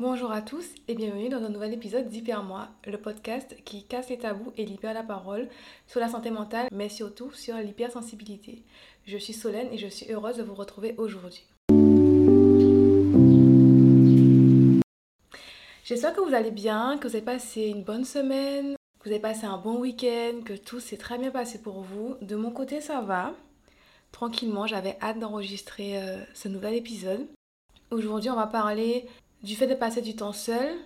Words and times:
Bonjour 0.00 0.30
à 0.30 0.42
tous 0.42 0.64
et 0.86 0.94
bienvenue 0.94 1.28
dans 1.28 1.42
un 1.42 1.48
nouvel 1.48 1.72
épisode 1.72 2.08
d'Hyper 2.08 2.44
Moi, 2.44 2.68
le 2.86 2.98
podcast 2.98 3.56
qui 3.64 3.82
casse 3.82 4.08
les 4.08 4.18
tabous 4.18 4.52
et 4.56 4.64
libère 4.64 4.94
la 4.94 5.02
parole 5.02 5.48
sur 5.88 5.98
la 5.98 6.08
santé 6.08 6.30
mentale, 6.30 6.68
mais 6.70 6.88
surtout 6.88 7.32
sur 7.32 7.56
l'hypersensibilité. 7.56 8.62
Je 9.06 9.18
suis 9.18 9.32
Solène 9.32 9.66
et 9.72 9.76
je 9.76 9.88
suis 9.88 10.08
heureuse 10.08 10.36
de 10.36 10.44
vous 10.44 10.54
retrouver 10.54 10.94
aujourd'hui. 10.98 11.44
J'espère 15.82 16.14
que 16.14 16.20
vous 16.20 16.32
allez 16.32 16.52
bien, 16.52 16.96
que 16.98 17.08
vous 17.08 17.16
avez 17.16 17.24
passé 17.24 17.62
une 17.62 17.82
bonne 17.82 18.04
semaine, 18.04 18.76
que 19.00 19.08
vous 19.08 19.10
avez 19.10 19.20
passé 19.20 19.46
un 19.46 19.58
bon 19.58 19.80
week-end, 19.80 20.42
que 20.44 20.54
tout 20.54 20.78
s'est 20.78 20.96
très 20.96 21.18
bien 21.18 21.32
passé 21.32 21.60
pour 21.60 21.80
vous. 21.80 22.14
De 22.22 22.36
mon 22.36 22.52
côté, 22.52 22.80
ça 22.80 23.00
va. 23.00 23.34
Tranquillement, 24.12 24.68
j'avais 24.68 24.96
hâte 25.02 25.18
d'enregistrer 25.18 26.00
euh, 26.00 26.22
ce 26.34 26.46
nouvel 26.46 26.74
épisode. 26.74 27.26
Aujourd'hui, 27.90 28.30
on 28.30 28.36
va 28.36 28.46
parler 28.46 29.08
du 29.42 29.54
fait 29.54 29.66
de 29.66 29.74
passer 29.74 30.02
du 30.02 30.16
temps 30.16 30.32
seul, 30.32 30.76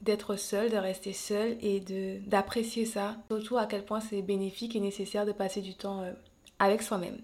d'être 0.00 0.36
seul, 0.36 0.70
de 0.70 0.76
rester 0.76 1.12
seul 1.12 1.56
et 1.60 1.80
de 1.80 2.18
d'apprécier 2.28 2.84
ça. 2.84 3.16
Surtout 3.28 3.58
à 3.58 3.66
quel 3.66 3.84
point 3.84 4.00
c'est 4.00 4.22
bénéfique 4.22 4.76
et 4.76 4.80
nécessaire 4.80 5.26
de 5.26 5.32
passer 5.32 5.60
du 5.60 5.74
temps 5.74 6.02
euh, 6.02 6.12
avec 6.58 6.82
soi-même. 6.82 7.18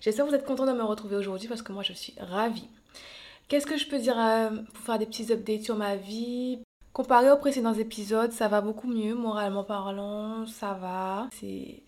J'espère 0.00 0.24
que 0.24 0.30
vous 0.30 0.36
êtes 0.36 0.46
content 0.46 0.66
de 0.66 0.72
me 0.72 0.82
retrouver 0.82 1.16
aujourd'hui 1.16 1.48
parce 1.48 1.62
que 1.62 1.72
moi 1.72 1.82
je 1.82 1.92
suis 1.92 2.14
ravie. 2.18 2.68
Qu'est-ce 3.48 3.66
que 3.66 3.76
je 3.76 3.88
peux 3.88 3.98
dire 3.98 4.18
euh, 4.18 4.50
pour 4.72 4.84
faire 4.84 4.98
des 4.98 5.06
petits 5.06 5.32
updates 5.32 5.64
sur 5.64 5.76
ma 5.76 5.96
vie? 5.96 6.60
Comparé 6.92 7.30
aux 7.30 7.36
précédents 7.36 7.74
épisodes, 7.74 8.32
ça 8.32 8.48
va 8.48 8.60
beaucoup 8.60 8.88
mieux, 8.88 9.14
moralement 9.14 9.64
parlant, 9.64 10.46
ça 10.46 10.74
va. 10.74 11.28
C'est 11.32 11.82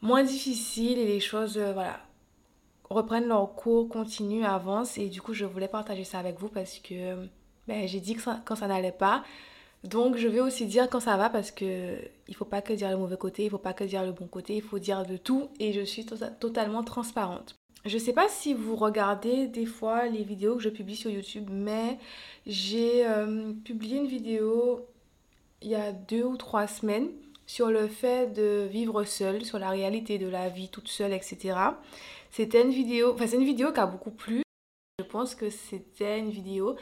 moins 0.00 0.22
difficile 0.22 0.98
et 0.98 1.06
les 1.06 1.20
choses, 1.20 1.58
euh, 1.58 1.72
voilà, 1.72 2.00
reprennent 2.90 3.28
leur 3.28 3.54
cours, 3.54 3.88
continuent, 3.88 4.44
avancent. 4.44 4.98
Et 4.98 5.08
du 5.08 5.20
coup, 5.20 5.34
je 5.34 5.44
voulais 5.44 5.68
partager 5.68 6.04
ça 6.04 6.18
avec 6.18 6.38
vous 6.38 6.48
parce 6.48 6.78
que 6.78 7.16
ben, 7.66 7.86
j'ai 7.86 8.00
dit 8.00 8.14
que 8.14 8.22
quand 8.44 8.56
ça 8.56 8.66
n'allait 8.66 8.92
pas. 8.92 9.24
Donc, 9.84 10.16
je 10.16 10.26
vais 10.26 10.40
aussi 10.40 10.66
dire 10.66 10.88
quand 10.90 11.00
ça 11.00 11.16
va 11.16 11.30
parce 11.30 11.50
que 11.50 11.96
il 12.26 12.34
faut 12.34 12.44
pas 12.44 12.62
que 12.62 12.72
dire 12.72 12.90
le 12.90 12.96
mauvais 12.96 13.16
côté, 13.16 13.44
il 13.44 13.50
faut 13.50 13.58
pas 13.58 13.72
que 13.72 13.84
dire 13.84 14.04
le 14.04 14.12
bon 14.12 14.26
côté, 14.26 14.56
il 14.56 14.62
faut 14.62 14.78
dire 14.78 15.06
de 15.06 15.16
tout. 15.16 15.48
Et 15.60 15.72
je 15.72 15.82
suis 15.82 16.04
tota-, 16.04 16.30
totalement 16.30 16.82
transparente. 16.82 17.54
Je 17.84 17.96
sais 17.96 18.12
pas 18.12 18.28
si 18.28 18.54
vous 18.54 18.74
regardez 18.74 19.46
des 19.46 19.66
fois 19.66 20.06
les 20.06 20.24
vidéos 20.24 20.56
que 20.56 20.62
je 20.62 20.68
publie 20.68 20.96
sur 20.96 21.10
YouTube, 21.10 21.48
mais 21.50 21.98
j'ai 22.46 23.06
euh, 23.06 23.52
publié 23.64 23.98
une 23.98 24.08
vidéo 24.08 24.80
il 25.62 25.68
y 25.68 25.74
a 25.74 25.92
deux 25.92 26.24
ou 26.24 26.36
trois 26.36 26.66
semaines 26.66 27.08
sur 27.46 27.68
le 27.70 27.88
fait 27.88 28.32
de 28.32 28.66
vivre 28.70 29.04
seule, 29.04 29.44
sur 29.44 29.58
la 29.58 29.70
réalité 29.70 30.18
de 30.18 30.28
la 30.28 30.48
vie 30.48 30.68
toute 30.68 30.88
seule, 30.88 31.12
etc. 31.12 31.56
C'était 32.30 32.62
une 32.62 32.70
vidéo, 32.70 33.12
enfin 33.14 33.26
c'est 33.26 33.36
une 33.36 33.44
vidéo 33.44 33.72
qui 33.72 33.80
a 33.80 33.86
beaucoup 33.86 34.10
plu. 34.10 34.42
Je 34.98 35.04
pense 35.04 35.34
que 35.34 35.50
c'était 35.50 36.18
une 36.18 36.30
vidéo 36.30 36.76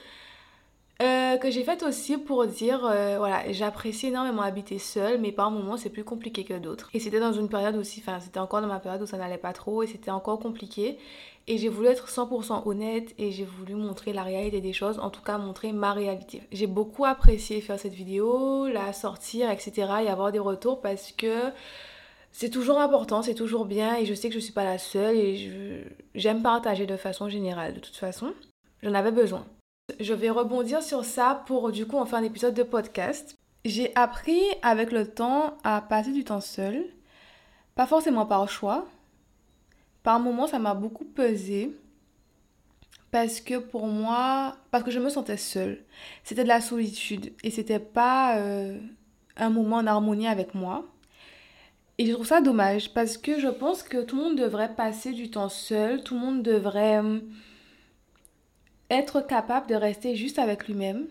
euh, 1.02 1.36
que 1.36 1.50
j'ai 1.50 1.62
faite 1.62 1.83
aussi 1.83 2.16
pour 2.16 2.47
dire, 2.47 2.86
euh, 2.86 3.16
voilà, 3.19 3.52
j'apprécie 3.52 4.06
énormément 4.06 4.41
habiter 4.41 4.78
seule, 4.78 5.20
mais 5.20 5.30
par 5.30 5.50
moments 5.50 5.77
c'est 5.77 5.91
plus 5.91 6.05
compliqué 6.05 6.42
que 6.42 6.55
d'autres. 6.55 6.89
Et 6.94 7.00
c'était 7.00 7.20
dans 7.20 7.34
une 7.34 7.50
période 7.50 7.77
aussi, 7.77 8.02
enfin 8.02 8.19
c'était 8.19 8.41
encore 8.41 8.62
dans 8.62 8.67
ma 8.67 8.80
période 8.80 9.02
où 9.02 9.06
ça 9.06 9.19
n'allait 9.19 9.36
pas 9.36 9.52
trop 9.52 9.83
et 9.83 9.86
c'était 9.86 10.11
encore 10.11 10.39
compliqué. 10.39 10.97
Et 11.48 11.58
j'ai 11.58 11.69
voulu 11.69 11.89
être 11.89 12.08
100% 12.08 12.67
honnête 12.67 13.14
et 13.19 13.30
j'ai 13.30 13.44
voulu 13.44 13.74
montrer 13.74 14.14
la 14.14 14.22
réalité 14.22 14.62
des 14.62 14.72
choses, 14.72 14.98
en 14.98 15.11
tout 15.11 15.20
cas 15.22 15.36
montrer 15.36 15.72
ma 15.72 15.92
réalité. 15.92 16.42
J'ai 16.50 16.67
beaucoup 16.67 17.05
apprécié 17.05 17.61
faire 17.61 17.78
cette 17.78 17.92
vidéo, 17.92 18.67
la 18.67 18.94
sortir, 18.94 19.50
etc. 19.50 19.72
et 20.02 20.08
avoir 20.08 20.33
des 20.33 20.39
retours 20.39 20.80
parce 20.80 21.12
que 21.12 21.52
c'est 22.39 22.51
toujours 22.51 22.79
important, 22.79 23.23
c'est 23.23 23.34
toujours 23.34 23.65
bien 23.65 23.97
et 23.97 24.05
je 24.05 24.12
sais 24.12 24.29
que 24.29 24.34
je 24.34 24.41
ne 24.41 24.42
suis 24.42 24.53
pas 24.53 24.62
la 24.62 24.77
seule 24.77 25.17
et 25.17 25.87
j'aime 26.15 26.42
partager 26.42 26.84
de 26.84 26.98
façon 26.98 27.31
générale 27.31 27.73
de 27.73 27.81
toute 27.81 27.97
façon. 27.97 28.34
J'en 28.83 28.92
avais 28.92 29.11
besoin. 29.11 29.47
Je 30.01 30.12
vais 30.12 30.29
rebondir 30.29 30.83
sur 30.83 31.07
ça 31.07 31.45
pour 31.47 31.73
du 31.73 31.87
coup 31.87 31.97
en 31.97 32.05
faire 32.05 32.19
un 32.19 32.25
épisode 32.25 32.53
de 32.53 32.62
podcast. 32.62 33.34
J'ai 33.64 33.91
appris 33.97 34.42
avec 34.61 34.92
le 34.92 35.11
temps 35.11 35.57
à 35.64 35.81
passer 35.81 36.12
du 36.12 36.25
temps 36.25 36.42
seul, 36.42 36.84
pas 37.75 37.87
forcément 37.87 38.27
par 38.27 38.47
choix. 38.51 38.86
Par 40.03 40.20
moments, 40.20 40.47
ça 40.47 40.58
m'a 40.58 40.74
beaucoup 40.74 41.07
pesé 41.07 41.74
parce 43.13 43.41
que 43.41 43.57
pour 43.57 43.86
moi, 43.86 44.57
parce 44.70 44.85
que 44.85 44.91
je 44.91 44.98
me 44.98 45.08
sentais 45.08 45.39
seule. 45.39 45.83
C'était 46.23 46.42
de 46.42 46.48
la 46.48 46.61
solitude 46.61 47.33
et 47.42 47.51
c'était 47.51 47.79
pas 47.79 48.36
euh, 48.36 48.79
un 49.39 49.48
moment 49.48 49.77
en 49.77 49.86
harmonie 49.86 50.29
avec 50.29 50.55
moi. 50.55 50.85
Et 51.98 52.07
je 52.07 52.12
trouve 52.12 52.27
ça 52.27 52.42
dommage 52.42 52.92
parce 52.92 53.17
que 53.17 53.40
je 53.40 53.48
pense 53.48 53.83
que 53.83 54.02
tout 54.02 54.17
le 54.17 54.23
monde 54.23 54.39
devrait 54.39 54.74
passer 54.74 55.12
du 55.12 55.30
temps 55.30 55.48
seul, 55.48 56.02
tout 56.02 56.14
le 56.14 56.20
monde 56.20 56.42
devrait 56.42 56.98
euh, 57.02 57.20
être 58.90 59.23
capable 59.23 59.67
de 59.67 59.74
rester 59.74 60.14
juste 60.14 60.39
avec 60.39 60.68
lui-même, 60.68 61.06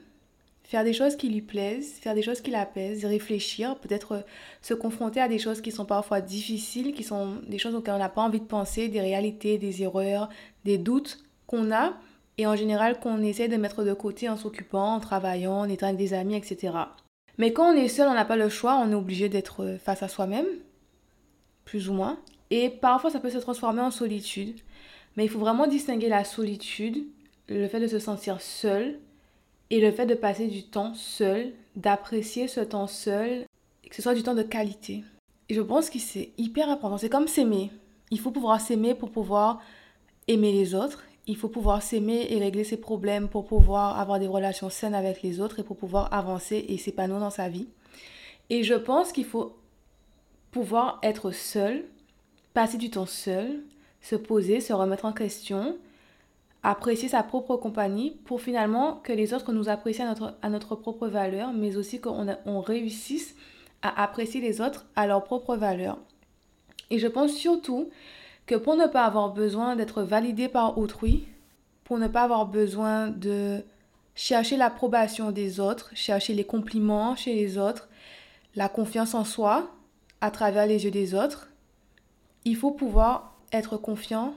faire 0.64 0.84
des 0.84 0.94
choses 0.94 1.16
qui 1.16 1.30
lui 1.30 1.42
plaisent, 1.42 1.94
faire 1.94 2.14
des 2.14 2.22
choses 2.22 2.42
qui 2.42 2.52
l'apaisent, 2.52 3.04
réfléchir, 3.04 3.78
peut-être 3.80 4.12
euh, 4.12 4.22
se 4.62 4.76
confronter 4.76 5.20
à 5.20 5.28
des 5.28 5.40
choses 5.40 5.60
qui 5.60 5.72
sont 5.72 5.86
parfois 5.86 6.22
difficiles, 6.22 6.94
qui 6.94 7.04
sont 7.04 7.38
des 7.48 7.58
choses 7.58 7.74
auxquelles 7.74 7.96
on 7.96 8.00
n'a 8.00 8.10
pas 8.10 8.22
envie 8.22 8.40
de 8.40 8.46
penser, 8.46 8.88
des 8.88 9.02
réalités, 9.02 9.58
des 9.58 9.82
erreurs, 9.82 10.30
des 10.66 10.78
doutes 10.78 11.18
qu'on 11.48 11.72
a 11.72 11.94
et 12.38 12.46
en 12.46 12.56
général 12.56 13.00
qu'on 13.00 13.24
essaie 13.24 13.48
de 13.48 13.58
mettre 13.58 13.84
de 13.84 13.94
côté 13.94 14.30
en 14.30 14.38
s'occupant, 14.38 14.94
en 14.94 15.00
travaillant, 15.00 15.62
en 15.62 15.70
étant 15.70 15.88
avec 15.88 15.98
des 15.98 16.14
amis, 16.14 16.36
etc. 16.36 16.74
Mais 17.38 17.54
quand 17.54 17.74
on 17.74 17.76
est 17.76 17.88
seul, 17.88 18.08
on 18.08 18.14
n'a 18.14 18.26
pas 18.26 18.36
le 18.36 18.50
choix, 18.50 18.76
on 18.76 18.92
est 18.92 18.96
obligé 18.96 19.30
d'être 19.30 19.64
euh, 19.64 19.78
face 19.78 20.04
à 20.04 20.08
soi-même, 20.08 20.46
plus 21.66 21.90
ou 21.90 21.94
moins. 21.94 22.18
Et 22.52 22.70
parfois, 22.70 23.10
ça 23.10 23.20
peut 23.20 23.30
se 23.30 23.38
transformer 23.38 23.82
en 23.82 23.92
solitude. 23.92 24.60
Mais 25.18 25.26
il 25.26 25.30
faut 25.30 25.40
vraiment 25.40 25.68
distinguer 25.68 26.10
la 26.10 26.24
solitude, 26.24 27.06
le 27.48 27.68
fait 27.68 27.80
de 27.80 27.88
se 27.88 28.00
sentir 28.00 28.42
seul, 28.42 29.00
et 29.70 29.80
le 29.80 29.92
fait 29.92 30.06
de 30.06 30.14
passer 30.14 30.48
du 30.48 30.64
temps 30.64 30.94
seul, 30.94 31.54
d'apprécier 31.76 32.48
ce 32.48 32.60
temps 32.60 32.88
seul, 32.88 33.46
que 33.90 33.96
ce 33.96 34.02
soit 34.02 34.14
du 34.14 34.24
temps 34.24 34.36
de 34.36 34.44
qualité. 34.44 35.04
Et 35.50 35.54
je 35.54 35.62
pense 35.62 35.90
que 35.90 36.00
c'est 36.00 36.32
hyper 36.38 36.70
important. 36.70 36.98
C'est 36.98 37.10
comme 37.10 37.28
s'aimer. 37.28 37.72
Il 38.12 38.20
faut 38.20 38.32
pouvoir 38.32 38.62
s'aimer 38.62 38.94
pour 38.94 39.12
pouvoir 39.12 39.62
aimer 40.28 40.52
les 40.52 40.76
autres. 40.76 41.04
Il 41.28 41.36
faut 41.36 41.50
pouvoir 41.50 41.82
s'aimer 41.82 42.28
et 42.30 42.40
régler 42.40 42.64
ses 42.64 42.78
problèmes 42.78 43.28
pour 43.28 43.46
pouvoir 43.46 44.00
avoir 44.00 44.20
des 44.20 44.28
relations 44.28 44.70
saines 44.70 44.94
avec 44.94 45.24
les 45.24 45.40
autres 45.40 45.60
et 45.60 45.64
pour 45.64 45.78
pouvoir 45.78 46.14
avancer 46.14 46.66
et 46.68 46.78
s'épanouir 46.78 47.20
dans 47.20 47.32
sa 47.32 47.50
vie. 47.50 47.68
Et 48.52 48.64
je 48.64 48.76
pense 48.76 49.12
qu'il 49.12 49.26
faut 49.26 49.56
pouvoir 50.56 51.00
être 51.04 51.32
seul, 51.32 51.84
passer 52.54 52.78
du 52.78 52.90
temps 52.90 53.06
seul, 53.06 53.60
se 54.00 54.16
poser, 54.16 54.62
se 54.62 54.72
remettre 54.72 55.04
en 55.04 55.12
question, 55.12 55.76
apprécier 56.64 57.10
sa 57.10 57.24
propre 57.24 57.58
compagnie 57.58 58.12
pour 58.24 58.40
finalement 58.40 59.02
que 59.04 59.12
les 59.12 59.34
autres 59.34 59.52
nous 59.52 59.68
apprécient 59.68 60.06
à 60.06 60.08
notre, 60.08 60.38
à 60.42 60.50
notre 60.50 60.78
propre 60.78 61.10
valeur, 61.10 61.52
mais 61.52 61.76
aussi 61.76 62.00
qu'on 62.00 62.38
on 62.46 62.62
réussisse 62.62 63.36
à 63.82 64.02
apprécier 64.02 64.40
les 64.40 64.62
autres 64.62 64.86
à 64.96 65.08
leur 65.08 65.26
propre 65.26 65.58
valeur. 65.58 65.98
Et 66.90 67.00
je 67.00 67.08
pense 67.08 67.34
surtout 67.34 67.90
que 68.46 68.56
pour 68.56 68.78
ne 68.78 68.88
pas 68.88 69.04
avoir 69.04 69.34
besoin 69.34 69.76
d'être 69.76 70.04
validé 70.04 70.48
par 70.48 70.78
autrui, 70.78 71.28
pour 71.84 71.98
ne 71.98 72.08
pas 72.08 72.24
avoir 72.24 72.46
besoin 72.46 73.10
de 73.10 73.62
chercher 74.16 74.56
l'approbation 74.56 75.32
des 75.32 75.60
autres, 75.60 75.92
chercher 75.96 76.34
les 76.34 76.46
compliments 76.46 77.18
chez 77.18 77.36
les 77.36 77.58
autres, 77.58 77.90
la 78.56 78.70
confiance 78.70 79.16
en 79.16 79.26
soi, 79.26 79.75
à 80.26 80.32
travers 80.32 80.66
les 80.66 80.86
yeux 80.86 80.92
des 80.92 81.14
autres, 81.14 81.50
il 82.46 82.56
faut 82.56 82.72
pouvoir 82.72 83.38
être 83.52 83.78
confiant. 83.78 84.34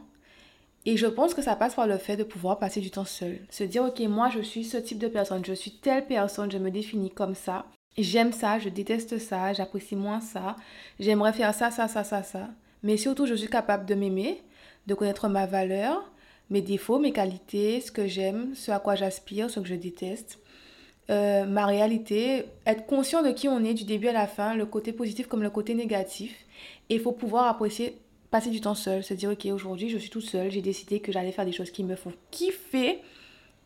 Et 0.85 0.99
je 0.99 1.07
pense 1.07 1.33
que 1.33 1.41
ça 1.41 1.57
passe 1.57 1.75
par 1.75 1.87
le 1.87 1.97
fait 1.97 2.17
de 2.17 2.25
pouvoir 2.25 2.59
passer 2.59 2.81
du 2.81 2.91
temps 2.91 3.07
seul. 3.07 3.39
Se 3.49 3.65
dire, 3.65 3.85
ok, 3.85 3.99
moi 4.01 4.29
je 4.29 4.41
suis 4.41 4.65
ce 4.65 4.77
type 4.77 4.99
de 4.99 5.09
personne, 5.09 5.45
je 5.45 5.55
suis 5.55 5.71
telle 5.71 6.07
personne, 6.07 6.51
je 6.51 6.59
me 6.59 6.71
définis 6.71 7.11
comme 7.11 7.35
ça. 7.35 7.65
J'aime 7.97 8.33
ça, 8.33 8.59
je 8.59 8.69
déteste 8.69 9.19
ça, 9.19 9.55
j'apprécie 9.55 9.97
moins 9.97 10.21
ça, 10.21 10.57
j'aimerais 11.01 11.33
faire 11.33 11.55
ça, 11.55 11.71
ça, 11.71 11.89
ça, 11.89 12.05
ça, 12.05 12.23
ça. 12.23 12.49
Mais 12.83 12.99
surtout, 12.99 13.27
je 13.27 13.35
suis 13.35 13.49
capable 13.49 13.87
de 13.87 13.95
m'aimer, 13.95 14.43
de 14.87 14.95
connaître 14.95 15.29
ma 15.29 15.47
valeur, 15.47 16.13
mes 16.51 16.61
défauts, 16.61 16.99
mes 16.99 17.13
qualités, 17.13 17.81
ce 17.81 17.91
que 17.91 18.07
j'aime, 18.07 18.55
ce 18.55 18.71
à 18.71 18.79
quoi 18.79 18.95
j'aspire, 18.95 19.51
ce 19.51 19.59
que 19.61 19.67
je 19.67 19.75
déteste. 19.75 20.39
Euh, 21.11 21.47
ma 21.47 21.65
réalité, 21.65 22.45
être 22.67 22.85
conscient 22.85 23.23
de 23.23 23.31
qui 23.31 23.49
on 23.49 23.65
est 23.65 23.73
du 23.73 23.85
début 23.85 24.09
à 24.09 24.13
la 24.13 24.27
fin, 24.27 24.55
le 24.55 24.67
côté 24.67 24.93
positif 24.93 25.27
comme 25.27 25.43
le 25.43 25.49
côté 25.49 25.75
négatif. 25.75 26.35
Et 26.91 26.97
il 26.97 27.01
faut 27.01 27.13
pouvoir 27.13 27.47
apprécier, 27.47 27.97
passer 28.31 28.51
du 28.51 28.61
temps 28.61 28.75
seul, 28.75 29.03
se 29.03 29.15
dire, 29.15 29.31
ok, 29.31 29.47
aujourd'hui 29.47 29.89
je 29.89 29.97
suis 29.97 30.11
tout 30.11 30.21
seul, 30.21 30.51
j'ai 30.51 30.61
décidé 30.61 31.01
que 31.01 31.11
j'allais 31.11 31.33
faire 31.33 31.47
des 31.47 31.53
choses 31.53 31.71
qui 31.71 31.83
me 31.83 31.97
font 31.97 32.13
kiffer, 32.31 32.99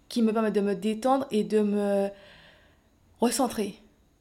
qui 0.08 0.22
me 0.22 0.32
permettent 0.32 0.54
de 0.54 0.60
me 0.60 0.74
détendre 0.74 1.26
et 1.32 1.42
de 1.42 1.60
me 1.60 2.08
recentrer. 3.20 3.74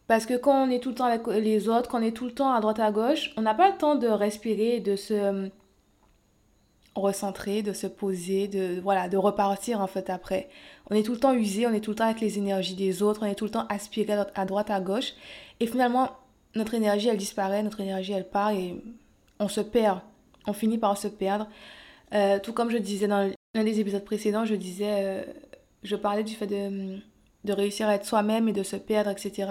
Parce 0.07 0.25
que 0.25 0.35
quand 0.35 0.67
on 0.67 0.71
est 0.71 0.79
tout 0.79 0.89
le 0.89 0.95
temps 0.95 1.05
avec 1.05 1.27
les 1.27 1.69
autres, 1.69 1.89
quand 1.89 1.99
on 1.99 2.03
est 2.03 2.11
tout 2.11 2.25
le 2.25 2.33
temps 2.33 2.51
à 2.51 2.59
droite 2.59 2.79
à 2.79 2.91
gauche, 2.91 3.33
on 3.37 3.41
n'a 3.41 3.53
pas 3.53 3.69
le 3.69 3.77
temps 3.77 3.95
de 3.95 4.07
respirer, 4.07 4.79
de 4.79 4.95
se 4.95 5.51
recentrer, 6.95 7.61
de 7.61 7.73
se 7.73 7.87
poser, 7.87 8.47
de, 8.47 8.79
voilà, 8.81 9.07
de 9.07 9.17
repartir 9.17 9.79
en 9.81 9.87
fait 9.87 10.09
après. 10.09 10.49
On 10.89 10.95
est 10.95 11.03
tout 11.03 11.13
le 11.13 11.19
temps 11.19 11.33
usé, 11.33 11.65
on 11.65 11.71
est 11.71 11.79
tout 11.79 11.91
le 11.91 11.95
temps 11.95 12.05
avec 12.05 12.19
les 12.19 12.37
énergies 12.37 12.75
des 12.75 13.01
autres, 13.01 13.21
on 13.23 13.25
est 13.25 13.35
tout 13.35 13.45
le 13.45 13.51
temps 13.51 13.65
aspiré 13.69 14.13
à 14.35 14.45
droite, 14.45 14.69
à 14.69 14.81
gauche. 14.81 15.13
Et 15.59 15.67
finalement, 15.67 16.09
notre 16.55 16.73
énergie, 16.73 17.07
elle 17.07 17.17
disparaît, 17.17 17.63
notre 17.63 17.79
énergie, 17.79 18.11
elle 18.11 18.27
part 18.27 18.51
et 18.51 18.75
on 19.39 19.47
se 19.47 19.61
perd. 19.61 20.01
On 20.47 20.53
finit 20.53 20.77
par 20.77 20.97
se 20.97 21.07
perdre. 21.07 21.47
Euh, 22.13 22.39
tout 22.39 22.51
comme 22.51 22.69
je 22.69 22.77
disais 22.77 23.07
dans 23.07 23.31
l'un 23.55 23.63
des 23.63 23.79
épisodes 23.79 24.03
précédents, 24.03 24.43
je 24.43 24.55
disais, 24.55 24.89
euh, 24.89 25.23
je 25.83 25.95
parlais 25.95 26.23
du 26.23 26.33
fait 26.33 26.47
de, 26.47 26.97
de 27.45 27.53
réussir 27.53 27.87
à 27.87 27.95
être 27.95 28.05
soi-même 28.05 28.49
et 28.49 28.53
de 28.53 28.63
se 28.63 28.75
perdre, 28.75 29.09
etc. 29.09 29.49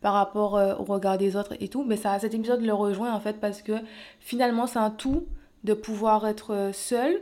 par 0.00 0.14
rapport 0.14 0.56
euh, 0.56 0.74
au 0.76 0.84
regard 0.84 1.18
des 1.18 1.36
autres 1.36 1.54
et 1.60 1.68
tout. 1.68 1.82
Mais 1.84 1.96
ça, 1.96 2.18
cet 2.18 2.34
épisode 2.34 2.62
le 2.62 2.72
rejoint 2.72 3.12
en 3.12 3.20
fait 3.20 3.40
parce 3.40 3.62
que 3.62 3.72
finalement 4.20 4.66
c'est 4.66 4.78
un 4.78 4.90
tout 4.90 5.26
de 5.66 5.74
pouvoir 5.74 6.26
être 6.28 6.54
euh, 6.54 6.72
seul, 6.72 7.20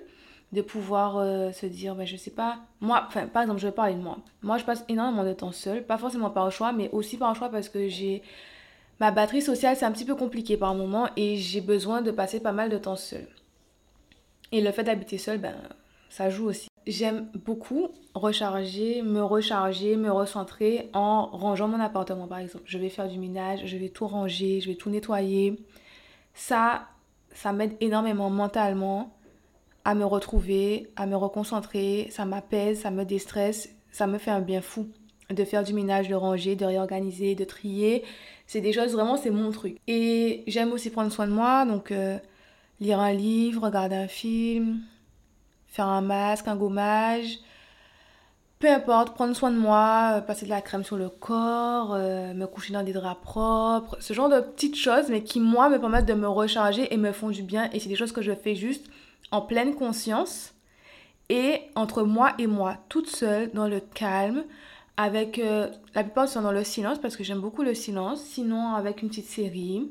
de 0.52 0.61
pouvoir 0.61 1.17
euh, 1.17 1.50
se 1.50 1.64
dire, 1.64 1.94
ben, 1.94 2.06
je 2.06 2.17
sais 2.17 2.31
pas, 2.31 2.58
moi, 2.81 3.05
enfin 3.08 3.26
par 3.26 3.43
exemple 3.43 3.58
je 3.58 3.67
vais 3.67 3.73
parler 3.73 3.94
de 3.94 4.02
moi. 4.02 4.19
Moi 4.43 4.58
je 4.58 4.64
passe 4.64 4.85
énormément 4.88 5.25
de 5.25 5.32
temps 5.32 5.50
seul, 5.50 5.85
pas 5.85 5.96
forcément 5.96 6.31
par 6.31 6.52
choix, 6.52 6.73
mais 6.73 6.91
aussi 6.93 7.17
par 7.17 7.35
choix 7.35 7.49
parce 7.49 7.69
que 7.69 7.88
j'ai... 7.88 8.23
Ma 9.00 9.11
batterie 9.11 9.43
sociale 9.43 9.76
c'est 9.76 9.87
un 9.87 9.91
petit 9.93 10.05
peu 10.05 10.14
compliqué 10.14 10.56
par 10.56 10.75
moment 10.75 11.08
et 11.17 11.37
j'ai 11.37 11.62
besoin 11.62 12.02
de 12.02 12.11
passer 12.11 12.38
pas 12.38 12.52
mal 12.52 12.69
de 12.69 12.79
temps 12.79 12.96
seul. 12.96 13.26
Et 14.52 14.61
le 14.61 14.70
fait 14.70 14.85
d'habiter 14.85 15.17
seul, 15.17 15.38
ben, 15.38 15.55
ça 16.11 16.29
joue 16.29 16.50
aussi. 16.50 16.69
J'aime 16.87 17.31
beaucoup 17.47 17.88
recharger, 18.14 19.00
me 19.00 19.23
recharger, 19.23 19.97
me 19.97 20.12
recentrer 20.12 20.90
en 20.93 21.26
rangeant 21.26 21.67
mon 21.67 21.81
appartement 21.81 22.26
par 22.29 22.40
exemple. 22.40 22.64
Je 22.67 22.76
vais 22.76 22.90
faire 22.90 23.08
du 23.08 23.19
ménage, 23.19 23.62
je 23.64 23.76
vais 23.79 23.88
tout 23.88 24.06
ranger, 24.06 24.61
je 24.61 24.69
vais 24.69 24.76
tout 24.76 24.90
nettoyer. 24.90 25.56
Ça, 26.35 26.88
ça 27.35 27.53
m'aide 27.53 27.77
énormément 27.81 28.31
mentalement 28.31 29.13
à 29.85 29.95
me 29.95 30.05
retrouver, 30.05 30.91
à 30.97 31.07
me 31.07 31.15
reconcentrer, 31.17 32.09
ça 32.11 32.25
m'apaise, 32.25 32.81
ça 32.81 32.91
me 32.91 33.05
déstresse, 33.05 33.69
ça 33.93 34.07
me 34.07 34.19
fait 34.19 34.31
un 34.31 34.41
bien 34.41 34.63
fou 34.63 34.89
de 35.31 35.45
faire 35.45 35.63
du 35.63 35.75
ménage, 35.75 36.09
de 36.09 36.15
ranger, 36.15 36.57
de 36.57 36.65
réorganiser, 36.65 37.35
de 37.35 37.45
trier. 37.45 38.05
C'est 38.47 38.61
des 38.61 38.73
choses 38.73 38.93
vraiment, 38.93 39.17
c'est 39.17 39.31
mon 39.31 39.51
truc. 39.51 39.79
Et 39.87 40.43
j'aime 40.47 40.73
aussi 40.73 40.91
prendre 40.91 41.13
soin 41.13 41.27
de 41.27 41.33
moi, 41.33 41.65
donc 41.65 41.91
euh, 41.91 42.19
lire 42.81 43.01
un 43.01 43.13
livre, 43.13 43.65
regarder 43.65 43.97
un 43.97 44.09
film, 44.09 44.81
faire 45.67 45.87
un 45.87 46.03
masque, 46.03 46.49
un 46.49 46.57
gommage, 46.57 47.39
peu 48.64 48.70
importe, 48.70 49.14
prendre 49.14 49.37
soin 49.37 49.50
de 49.50 49.58
moi, 49.58 50.14
euh, 50.14 50.20
passer 50.22 50.46
de 50.46 50.50
la 50.50 50.62
crème 50.62 50.84
sur 50.84 50.96
le 50.96 51.11
corps, 51.11 51.93
euh, 51.93 52.32
me 52.32 52.46
coucher 52.46 52.72
dans 52.72 52.82
des 52.82 52.94
draps 52.94 53.20
propres, 53.20 53.99
ce 54.00 54.14
genre 54.14 54.31
de 54.31 54.40
petites 54.40 54.76
choses, 54.76 55.11
mais 55.11 55.22
qui, 55.22 55.38
moi, 55.38 55.69
me 55.69 55.78
permettent 55.78 56.06
de 56.06 56.14
me 56.14 56.26
recharger 56.26 56.93
et 56.93 56.96
me 56.96 57.12
font 57.12 57.28
du 57.28 57.43
bien. 57.43 57.69
Et 57.75 57.78
c'est 57.78 57.90
des 57.90 57.94
choses 57.94 58.12
que 58.12 58.22
je 58.22 58.32
fais 58.32 58.55
juste 58.55 58.87
en 59.31 59.43
pleine 59.43 59.75
conscience 59.75 60.55
et 61.28 61.61
entre 61.75 62.05
moi 62.05 62.32
et 62.38 62.46
moi, 62.46 62.78
toute 62.88 63.11
seule, 63.11 63.50
dans 63.52 63.69
le 63.69 63.81
calme, 63.81 64.44
avec 64.96 65.38
euh, 65.38 65.69
la 65.94 66.02
plupart 66.02 66.26
sont 66.26 66.40
dans 66.40 66.52
le 66.52 66.64
silence 66.64 66.99
parce 66.99 67.19
que 67.19 67.25
j'aime 67.25 67.40
beaucoup 67.40 67.64
le 67.64 67.75
silence, 67.75 68.22
sinon 68.22 68.72
avec 68.75 69.02
une 69.02 69.11
petite 69.11 69.28
série, 69.28 69.90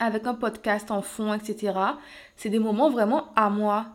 avec 0.00 0.26
un 0.26 0.34
podcast 0.34 0.90
en 0.90 1.02
fond, 1.02 1.32
etc. 1.32 1.78
C'est 2.36 2.50
des 2.50 2.58
moments 2.58 2.90
vraiment 2.90 3.26
à 3.36 3.48
moi 3.48 3.86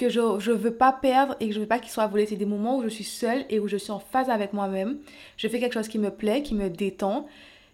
que 0.00 0.08
je 0.08 0.50
ne 0.50 0.56
veux 0.56 0.72
pas 0.72 0.92
perdre 0.92 1.36
et 1.40 1.48
que 1.48 1.54
je 1.54 1.60
veux 1.60 1.66
pas 1.66 1.78
qu'il 1.78 1.90
soit 1.90 2.06
volé. 2.06 2.24
C'est 2.24 2.36
des 2.36 2.46
moments 2.46 2.78
où 2.78 2.82
je 2.82 2.88
suis 2.88 3.04
seule 3.04 3.44
et 3.50 3.60
où 3.60 3.68
je 3.68 3.76
suis 3.76 3.90
en 3.90 3.98
phase 3.98 4.30
avec 4.30 4.54
moi-même. 4.54 4.98
Je 5.36 5.46
fais 5.46 5.60
quelque 5.60 5.74
chose 5.74 5.88
qui 5.88 5.98
me 5.98 6.10
plaît, 6.10 6.42
qui 6.42 6.54
me 6.54 6.70
détend, 6.70 7.26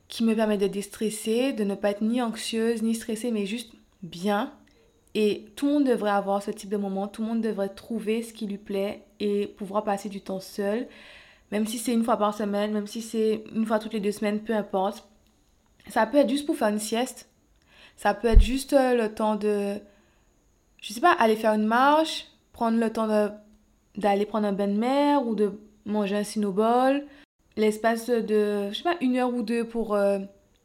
qui 0.08 0.24
me 0.24 0.34
permet 0.34 0.58
de 0.58 0.66
déstresser, 0.66 1.52
de 1.52 1.62
ne 1.62 1.76
pas 1.76 1.90
être 1.90 2.02
ni 2.02 2.20
anxieuse, 2.20 2.82
ni 2.82 2.96
stressée, 2.96 3.30
mais 3.30 3.46
juste 3.46 3.74
bien. 4.02 4.52
Et 5.14 5.46
tout 5.54 5.66
le 5.66 5.72
monde 5.74 5.84
devrait 5.84 6.10
avoir 6.10 6.42
ce 6.42 6.50
type 6.50 6.68
de 6.68 6.76
moment. 6.76 7.06
Tout 7.06 7.22
le 7.22 7.28
monde 7.28 7.40
devrait 7.40 7.68
trouver 7.68 8.22
ce 8.22 8.32
qui 8.32 8.46
lui 8.46 8.58
plaît 8.58 9.04
et 9.20 9.46
pouvoir 9.46 9.84
passer 9.84 10.08
du 10.08 10.20
temps 10.20 10.40
seul. 10.40 10.88
Même 11.52 11.64
si 11.64 11.78
c'est 11.78 11.92
une 11.92 12.02
fois 12.02 12.16
par 12.16 12.34
semaine, 12.34 12.72
même 12.72 12.88
si 12.88 13.02
c'est 13.02 13.44
une 13.54 13.66
fois 13.66 13.78
toutes 13.78 13.92
les 13.92 14.00
deux 14.00 14.10
semaines, 14.10 14.40
peu 14.40 14.52
importe. 14.52 15.08
Ça 15.88 16.04
peut 16.06 16.18
être 16.18 16.28
juste 16.28 16.44
pour 16.44 16.56
faire 16.56 16.68
une 16.68 16.80
sieste. 16.80 17.28
Ça 17.96 18.14
peut 18.14 18.28
être 18.28 18.42
juste 18.42 18.72
euh, 18.72 18.94
le 18.94 19.14
temps 19.14 19.36
de 19.36 19.80
je 20.86 20.92
sais 20.92 21.00
pas, 21.00 21.10
aller 21.10 21.34
faire 21.34 21.54
une 21.54 21.66
marche, 21.66 22.26
prendre 22.52 22.78
le 22.78 22.92
temps 22.92 23.08
d'aller 23.96 24.24
prendre 24.24 24.46
un 24.46 24.52
bain 24.52 24.68
de 24.68 24.78
mer 24.78 25.26
ou 25.26 25.34
de 25.34 25.58
manger 25.84 26.16
un 26.16 26.22
cinnobol, 26.22 27.04
l'espace 27.56 28.06
de, 28.06 28.68
je 28.70 28.76
sais 28.76 28.84
pas, 28.84 28.96
une 29.00 29.16
heure 29.16 29.34
ou 29.34 29.42
deux 29.42 29.66
pour 29.66 29.94
euh, 29.94 30.20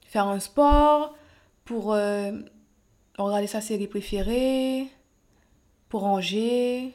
faire 0.05 0.27
un 0.27 0.39
sport, 0.39 1.15
pour 1.65 1.93
euh, 1.93 2.33
regarder 3.17 3.47
sa 3.47 3.61
série 3.61 3.87
préférée, 3.87 4.87
pour 5.89 6.01
ranger, 6.01 6.93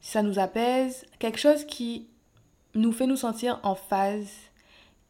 si 0.00 0.10
ça 0.12 0.22
nous 0.22 0.38
apaise, 0.38 1.04
quelque 1.18 1.38
chose 1.38 1.64
qui 1.64 2.08
nous 2.74 2.92
fait 2.92 3.06
nous 3.06 3.16
sentir 3.16 3.60
en 3.64 3.74
phase 3.74 4.32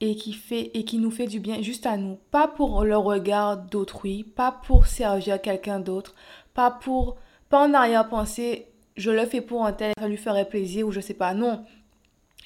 et 0.01 0.17
qui 0.17 0.33
fait 0.33 0.73
et 0.75 0.85
qui 0.85 0.99
nous 0.99 1.13
fait 1.13 1.29
du 1.29 1.39
bien 1.39 1.63
juste 1.63 1.87
à 1.87 1.97
nous, 1.97 2.19
pas 2.33 2.49
pour 2.49 2.83
le 2.83 2.97
regard 2.97 3.57
d'autrui, 3.57 4.25
pas 4.25 4.51
pour 4.51 4.89
servir 4.89 5.41
quelqu'un 5.41 5.79
d'autre, 5.79 6.17
pas 6.53 6.73
pour 6.73 7.19
pas 7.49 7.67
en 7.67 7.75
arrière-pensée, 7.75 8.67
je 8.97 9.11
le 9.11 9.27
fais 9.27 9.41
pour 9.41 9.65
un 9.65 9.73
tel, 9.73 9.93
ça 9.99 10.09
lui 10.09 10.17
ferait 10.17 10.49
plaisir 10.49 10.87
ou 10.87 10.93
je 10.93 11.01
sais 11.01 11.15
pas. 11.15 11.35
Non. 11.35 11.65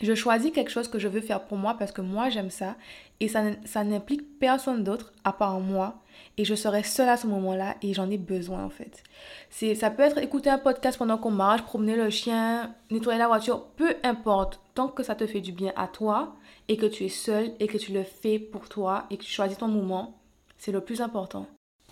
Je 0.00 0.14
choisis 0.14 0.50
quelque 0.50 0.70
chose 0.70 0.88
que 0.88 0.98
je 0.98 1.08
veux 1.08 1.20
faire 1.20 1.44
pour 1.44 1.58
moi 1.58 1.76
parce 1.78 1.92
que 1.92 2.00
moi 2.00 2.30
j'aime 2.30 2.48
ça 2.48 2.76
et 3.20 3.28
ça, 3.28 3.42
ça 3.66 3.84
n'implique 3.84 4.38
personne 4.38 4.82
d'autre 4.82 5.12
à 5.24 5.32
part 5.32 5.60
moi 5.60 6.02
et 6.38 6.44
je 6.46 6.54
serai 6.54 6.82
seule 6.82 7.10
à 7.10 7.18
ce 7.18 7.26
moment-là 7.26 7.76
et 7.82 7.92
j'en 7.92 8.08
ai 8.08 8.16
besoin 8.16 8.64
en 8.64 8.70
fait. 8.70 9.02
C'est 9.50 9.74
ça 9.74 9.90
peut 9.90 10.02
être 10.02 10.16
écouter 10.16 10.48
un 10.48 10.58
podcast 10.58 10.96
pendant 10.96 11.18
qu'on 11.18 11.30
marche, 11.30 11.62
promener 11.62 11.96
le 11.96 12.08
chien, 12.08 12.74
nettoyer 12.90 13.18
la 13.18 13.26
voiture, 13.26 13.66
peu 13.76 13.94
importe, 14.02 14.60
tant 14.74 14.88
que 14.88 15.02
ça 15.02 15.14
te 15.14 15.26
fait 15.26 15.42
du 15.42 15.52
bien 15.52 15.72
à 15.76 15.86
toi 15.86 16.34
et 16.68 16.78
que 16.78 16.86
tu 16.86 17.04
es 17.04 17.10
seule 17.10 17.52
et 17.60 17.66
que 17.66 17.76
tu 17.76 17.92
le 17.92 18.02
fais 18.02 18.38
pour 18.38 18.70
toi 18.70 19.04
et 19.10 19.18
que 19.18 19.24
tu 19.24 19.30
choisis 19.30 19.58
ton 19.58 19.68
moment, 19.68 20.18
c'est 20.56 20.72
le 20.72 20.80
plus 20.80 21.02
important. 21.02 21.46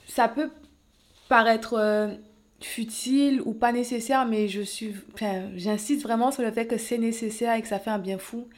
Ça 0.07 0.29
peut 0.29 0.51
paraître 1.29 1.75
euh, 1.75 2.15
futile 2.61 3.41
ou 3.45 3.55
pas 3.55 3.73
nécessaire, 3.73 4.27
mais 4.27 4.49
je 4.49 4.63
suis, 4.63 4.95
j'insiste 5.55 6.03
vraiment 6.03 6.33
sur 6.33 6.43
le 6.43 6.51
fait 6.51 6.67
que 6.67 6.77
c'est 6.77 6.99
nécessaire 6.99 7.55
et 7.55 7.63
que 7.63 7.69
ça 7.69 7.79
fait 7.79 7.91
un 7.91 7.99
bien 7.99 8.19
fou. 8.19 8.49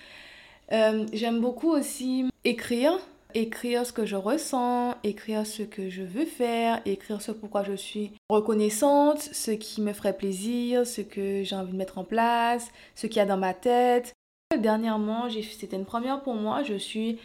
Euh, 0.73 1.06
j'aime 1.12 1.41
beaucoup 1.41 1.70
aussi 1.70 2.26
écrire, 2.44 2.99
écrire 3.35 3.85
ce 3.85 3.93
que 3.93 4.06
je 4.06 4.17
ressens, 4.17 4.94
écrire 5.05 5.47
ce 5.47 5.62
que 5.62 5.91
je 5.91 6.02
veux 6.02 6.25
faire, 6.25 6.81
écrire 6.87 7.20
ce 7.20 7.32
pourquoi 7.32 7.62
je 7.64 7.75
suis 7.75 8.12
reconnaissante, 8.29 9.20
ce 9.20 9.50
qui 9.50 9.82
me 9.82 9.93
ferait 9.93 10.17
plaisir, 10.17 10.87
ce 10.87 11.00
que 11.00 11.43
j'ai 11.43 11.56
envie 11.56 11.73
de 11.73 11.76
mettre 11.76 11.99
en 11.99 12.05
place, 12.05 12.70
ce 12.94 13.06
qu'il 13.06 13.17
y 13.17 13.20
a 13.20 13.26
dans 13.26 13.37
ma 13.37 13.55
tête. 13.55 14.14
Dernièrement, 14.56 15.29
c'était 15.31 15.76
une 15.76 15.85
première 15.85 16.23
pour 16.23 16.35
moi, 16.35 16.62
je 16.62 16.75
suis 16.75 17.19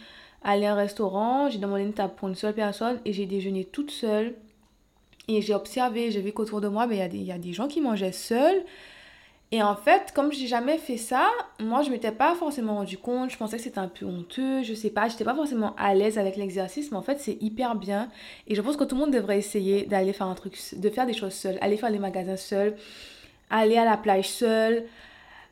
allée 0.44 0.66
à 0.66 0.74
un 0.74 0.76
restaurant, 0.76 1.50
j'ai 1.50 1.58
demandé 1.58 1.84
une 1.84 1.94
table 1.94 2.14
pour 2.16 2.28
une 2.28 2.36
seule 2.36 2.54
personne 2.54 3.00
et 3.06 3.14
j'ai 3.14 3.26
déjeuné 3.26 3.64
toute 3.64 3.90
seule 3.90 4.36
et 5.28 5.42
j'ai 5.42 5.54
observé, 5.54 6.12
j'ai 6.12 6.22
vu 6.22 6.32
qu'autour 6.32 6.62
de 6.62 6.68
moi, 6.68 6.88
ben, 6.88 7.10
il 7.12 7.24
y, 7.24 7.32
a 7.32 7.38
des 7.38 7.54
gens 7.54 7.68
qui 7.68 7.82
mangeaient 7.82 8.12
seuls. 8.12 8.64
Et 9.52 9.62
en 9.62 9.76
fait, 9.76 10.12
comme 10.14 10.32
j'ai 10.32 10.48
jamais 10.48 10.78
fait 10.78 10.98
ça, 10.98 11.30
moi 11.60 11.84
je 11.84 11.90
m'étais 11.90 12.12
pas 12.12 12.34
forcément 12.36 12.76
rendu 12.76 12.98
compte, 12.98 13.30
je 13.30 13.38
pensais 13.38 13.58
que 13.58 13.64
c'était 13.64 13.80
un 13.80 13.88
peu 13.88 14.06
honteux, 14.06 14.64
je 14.64 14.74
sais 14.74 14.90
pas, 14.90 15.08
j'étais 15.08 15.24
pas 15.24 15.36
forcément 15.36 15.76
à 15.78 15.94
l'aise 15.94 16.18
avec 16.18 16.36
l'exercice, 16.36 16.92
mais 16.92 16.98
en 16.98 17.04
fait 17.04 17.20
c'est 17.20 17.38
hyper 17.42 17.76
bien. 17.76 18.10
Et 18.48 18.56
je 18.56 18.62
pense 18.62 18.76
que 18.76 18.84
tout 18.84 18.96
le 18.96 19.02
monde 19.02 19.14
devrait 19.14 19.38
essayer 19.38 19.86
d'aller 19.86 20.14
faire 20.14 20.28
un 20.28 20.34
truc, 20.34 20.58
de 20.76 20.90
faire 20.90 21.06
des 21.06 21.14
choses 21.14 21.34
seul, 21.34 21.58
aller 21.62 21.78
faire 21.78 21.92
les 21.92 22.00
magasins 22.00 22.38
seul, 22.38 22.76
aller 23.50 23.78
à 23.78 23.86
la 23.86 23.98
plage 23.98 24.28
seul, 24.28 24.86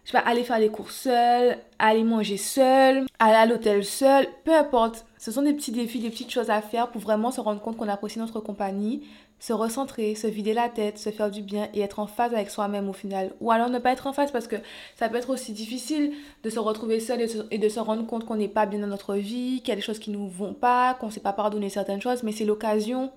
je 0.05 0.11
sais 0.11 0.17
pas, 0.17 0.27
aller 0.27 0.43
faire 0.43 0.59
les 0.59 0.69
courses 0.69 0.95
seul, 0.95 1.57
aller 1.79 2.03
manger 2.03 2.37
seul, 2.37 3.05
aller 3.19 3.35
à 3.35 3.45
l'hôtel 3.45 3.85
seul, 3.85 4.27
peu 4.43 4.53
importe. 4.53 5.05
Ce 5.17 5.31
sont 5.31 5.43
des 5.43 5.53
petits 5.53 5.71
défis, 5.71 5.99
des 5.99 6.09
petites 6.09 6.31
choses 6.31 6.49
à 6.49 6.61
faire 6.61 6.89
pour 6.89 7.01
vraiment 7.01 7.31
se 7.31 7.39
rendre 7.39 7.61
compte 7.61 7.77
qu'on 7.77 7.87
apprécie 7.87 8.19
notre 8.19 8.41
compagnie, 8.41 9.07
se 9.43 9.51
recentrer, 9.51 10.15
se 10.15 10.25
vider 10.25 10.53
la 10.53 10.69
tête, 10.69 10.97
se 10.97 11.09
faire 11.09 11.29
du 11.29 11.41
bien 11.41 11.67
et 11.73 11.81
être 11.81 11.99
en 11.99 12.07
phase 12.07 12.33
avec 12.33 12.49
soi-même 12.49 12.87
au 12.87 12.93
final. 12.93 13.33
Ou 13.41 13.51
alors 13.51 13.69
ne 13.69 13.77
pas 13.77 13.91
être 13.91 14.07
en 14.07 14.13
phase 14.13 14.31
parce 14.31 14.47
que 14.47 14.55
ça 14.95 15.09
peut 15.09 15.17
être 15.17 15.29
aussi 15.29 15.51
difficile 15.51 16.13
de 16.43 16.49
se 16.49 16.59
retrouver 16.59 17.01
seul 17.01 17.27
et, 17.51 17.57
de 17.57 17.67
se 17.69 17.79
rendre 17.81 18.07
compte 18.07 18.23
qu'on 18.23 18.37
n'est 18.37 18.47
pas 18.47 18.65
bien 18.65 18.79
dans 18.79 18.87
notre 18.87 19.15
vie, 19.15 19.59
qu'il 19.59 19.67
y 19.67 19.71
a 19.73 19.75
des 19.75 19.81
choses 19.81 19.99
qui 19.99 20.11
ne 20.11 20.15
nous 20.15 20.29
vont 20.29 20.53
pas, 20.53 20.93
qu'on 20.93 21.07
ne 21.07 21.11
sait 21.11 21.19
pas 21.19 21.33
pardonner 21.33 21.67
certaines 21.67 22.01
choses, 22.01 22.23
mais 22.23 22.31
c'est 22.31 22.45
l'occasion 22.45 23.11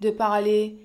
de 0.00 0.10
parler 0.10 0.76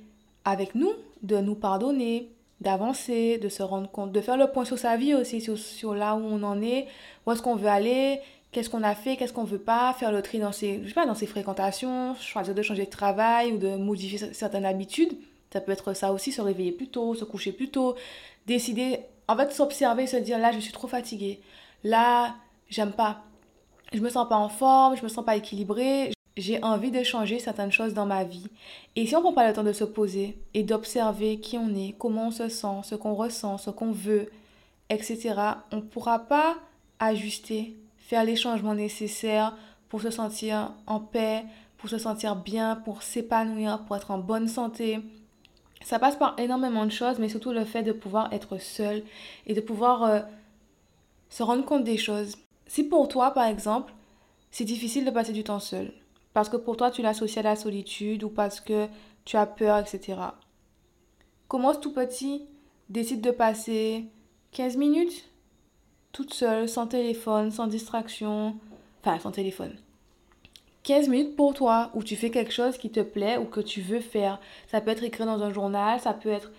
avec 0.45 0.73
nous, 0.73 0.93
de 1.21 1.35
nous 1.35 1.55
pardonner, 1.55 2.29
d'avancer, 2.61 3.39
de 3.39 3.49
se 3.49 3.63
rendre 3.63 3.91
compte, 3.91 4.13
de 4.13 4.21
faire 4.21 4.37
le 4.37 4.47
point 4.47 4.63
sur 4.63 4.79
sa 4.79 4.95
vie 4.95 5.13
aussi, 5.13 5.41
sur, 5.41 5.57
sur 5.57 5.95
là 5.95 6.15
où 6.15 6.23
on 6.23 6.43
en 6.43 6.61
est, 6.61 6.87
où 7.25 7.33
est-ce 7.33 7.41
qu'on 7.41 7.57
veut 7.57 7.67
aller, 7.67 8.21
qu'est-ce 8.57 8.71
qu'on 8.71 8.81
a 8.81 8.95
fait, 8.95 9.17
qu'est-ce 9.17 9.33
qu'on 9.33 9.43
veut 9.43 9.59
pas, 9.59 9.93
faire 9.93 10.11
le 10.11 10.23
tri 10.23 10.39
dans 10.39 10.51
ses, 10.51 10.81
je 10.81 10.87
sais 10.87 10.95
pas, 10.95 11.05
dans 11.05 11.13
ses 11.13 11.27
fréquentations, 11.27 12.15
choisir 12.15 12.55
de 12.55 12.61
changer 12.63 12.85
de 12.85 12.89
travail 12.89 13.51
ou 13.51 13.59
de 13.59 13.75
modifier 13.75 14.17
certaines 14.33 14.65
habitudes. 14.65 15.15
Ça 15.53 15.61
peut 15.61 15.71
être 15.71 15.93
ça 15.93 16.11
aussi, 16.11 16.31
se 16.31 16.41
réveiller 16.41 16.71
plus 16.71 16.87
tôt, 16.87 17.13
se 17.13 17.23
coucher 17.23 17.51
plus 17.51 17.69
tôt, 17.69 17.95
décider, 18.47 19.01
en 19.27 19.37
fait, 19.37 19.51
s'observer, 19.51 20.07
se 20.07 20.17
dire 20.17 20.39
là, 20.39 20.51
je 20.53 20.57
suis 20.57 20.71
trop 20.71 20.87
fatiguée, 20.87 21.39
là, 21.83 22.33
j'aime 22.67 22.93
pas, 22.93 23.21
je 23.93 23.99
me 23.99 24.09
sens 24.09 24.27
pas 24.27 24.37
en 24.37 24.49
forme, 24.49 24.97
je 24.97 25.03
me 25.03 25.07
sens 25.07 25.23
pas 25.23 25.35
équilibrée, 25.35 26.11
j'ai 26.35 26.63
envie 26.63 26.89
de 26.89 27.03
changer 27.03 27.37
certaines 27.37 27.71
choses 27.71 27.93
dans 27.93 28.07
ma 28.07 28.23
vie. 28.23 28.47
Et 28.95 29.05
si 29.05 29.15
on 29.15 29.21
prend 29.21 29.33
pas 29.33 29.47
le 29.47 29.53
temps 29.53 29.61
de 29.61 29.71
se 29.71 29.83
poser 29.83 30.35
et 30.55 30.63
d'observer 30.63 31.39
qui 31.39 31.59
on 31.59 31.75
est, 31.75 31.93
comment 31.99 32.29
on 32.29 32.31
se 32.31 32.49
sent, 32.49 32.81
ce 32.85 32.95
qu'on 32.95 33.13
ressent, 33.13 33.59
ce 33.59 33.69
qu'on 33.69 33.91
veut, 33.91 34.31
etc., 34.89 35.35
on 35.71 35.81
pourra 35.81 36.17
pas 36.17 36.55
ajuster 36.97 37.75
faire 38.07 38.23
les 38.23 38.37
changements 38.37 38.73
nécessaires 38.73 39.53
pour 39.89 40.01
se 40.01 40.09
sentir 40.09 40.71
en 40.85 41.01
paix, 41.01 41.43
pour 41.77 41.89
se 41.89 41.97
sentir 41.97 42.37
bien, 42.37 42.77
pour 42.77 43.03
s'épanouir, 43.03 43.83
pour 43.83 43.97
être 43.97 44.11
en 44.11 44.17
bonne 44.17 44.47
santé. 44.47 44.99
Ça 45.83 45.99
passe 45.99 46.15
par 46.15 46.39
énormément 46.39 46.85
de 46.85 46.91
choses, 46.91 47.19
mais 47.19 47.27
surtout 47.27 47.51
le 47.51 47.65
fait 47.65 47.83
de 47.83 47.91
pouvoir 47.91 48.31
être 48.31 48.59
seul 48.59 49.03
et 49.45 49.53
de 49.53 49.59
pouvoir 49.59 50.03
euh, 50.03 50.19
se 51.29 51.43
rendre 51.43 51.65
compte 51.65 51.83
des 51.83 51.97
choses. 51.97 52.37
Si 52.65 52.85
pour 52.85 53.09
toi, 53.09 53.31
par 53.31 53.45
exemple, 53.45 53.93
c'est 54.51 54.63
difficile 54.63 55.03
de 55.03 55.11
passer 55.11 55.33
du 55.33 55.43
temps 55.43 55.59
seul, 55.59 55.91
parce 56.33 56.47
que 56.47 56.55
pour 56.55 56.77
toi, 56.77 56.91
tu 56.91 57.01
l'associes 57.01 57.39
à 57.39 57.43
la 57.43 57.55
solitude 57.57 58.23
ou 58.23 58.29
parce 58.29 58.61
que 58.61 58.87
tu 59.25 59.35
as 59.35 59.45
peur, 59.45 59.79
etc. 59.79 60.17
Commence 61.49 61.81
tout 61.81 61.91
petit, 61.91 62.45
décide 62.87 63.19
de 63.19 63.31
passer 63.31 64.05
15 64.51 64.77
minutes 64.77 65.29
toute 66.17 66.33
seule, 66.33 66.67
sans 66.67 66.87
téléphone, 66.87 67.51
sans 67.51 67.67
distraction, 67.67 68.55
enfin 69.03 69.19
sans 69.19 69.29
téléphone. 69.29 69.75
15 70.81 71.09
minutes 71.09 71.35
pour 71.35 71.53
toi, 71.53 71.91
où 71.93 72.01
tu 72.01 72.15
fais 72.15 72.31
quelque 72.31 72.51
chose 72.51 72.79
qui 72.79 72.89
te 72.89 73.01
plaît 73.01 73.37
ou 73.37 73.45
que 73.45 73.59
tu 73.59 73.81
veux 73.81 73.99
faire. 73.99 74.39
Ça 74.67 74.81
peut 74.81 74.89
être 74.89 75.03
écrit 75.03 75.25
dans 75.25 75.43
un 75.43 75.53
journal, 75.53 75.99
ça 75.99 76.13
peut 76.13 76.29
être 76.29 76.51